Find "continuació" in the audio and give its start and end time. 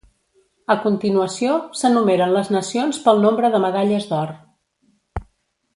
0.85-1.57